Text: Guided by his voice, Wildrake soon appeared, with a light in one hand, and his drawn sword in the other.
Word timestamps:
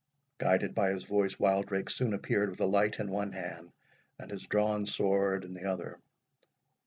Guided 0.39 0.73
by 0.73 0.89
his 0.89 1.03
voice, 1.03 1.37
Wildrake 1.37 1.87
soon 1.91 2.15
appeared, 2.15 2.49
with 2.49 2.59
a 2.59 2.65
light 2.65 2.99
in 2.99 3.11
one 3.11 3.33
hand, 3.33 3.71
and 4.17 4.31
his 4.31 4.47
drawn 4.47 4.87
sword 4.87 5.43
in 5.43 5.53
the 5.53 5.65
other. 5.65 5.99